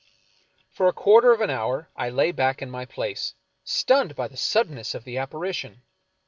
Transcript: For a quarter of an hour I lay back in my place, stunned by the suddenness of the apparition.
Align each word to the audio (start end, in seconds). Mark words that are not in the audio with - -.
For 0.71 0.87
a 0.87 0.93
quarter 0.93 1.31
of 1.31 1.41
an 1.41 1.51
hour 1.51 1.89
I 1.95 2.09
lay 2.09 2.31
back 2.31 2.63
in 2.63 2.71
my 2.71 2.85
place, 2.85 3.35
stunned 3.63 4.15
by 4.15 4.27
the 4.29 4.35
suddenness 4.35 4.95
of 4.95 5.03
the 5.03 5.19
apparition. 5.19 5.83